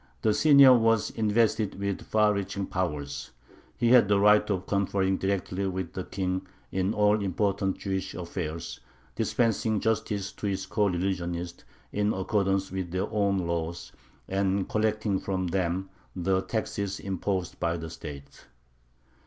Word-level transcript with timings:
The 0.23 0.33
"senior" 0.33 0.73
was 0.75 1.11
invested 1.11 1.79
with 1.79 2.01
far 2.01 2.33
reaching 2.33 2.65
powers: 2.65 3.29
he 3.77 3.89
had 3.89 4.07
the 4.07 4.19
right 4.19 4.49
of 4.49 4.65
conferring 4.65 5.17
directly 5.17 5.67
with 5.67 5.93
the 5.93 6.05
king 6.05 6.47
in 6.71 6.95
all 6.95 7.21
important 7.23 7.77
Jewish 7.77 8.15
affairs, 8.15 8.79
dispensing 9.15 9.79
justice 9.79 10.31
to 10.31 10.47
his 10.47 10.65
coreligionists 10.65 11.65
in 11.91 12.13
accordance 12.13 12.71
with 12.71 12.89
their 12.89 13.11
own 13.11 13.45
laws, 13.45 13.91
and 14.27 14.67
collecting 14.67 15.19
from 15.19 15.45
them 15.49 15.91
the 16.15 16.41
taxes 16.41 16.99
imposed 16.99 17.59
by 17.59 17.77
the 17.77 17.91
state. 17.91 18.47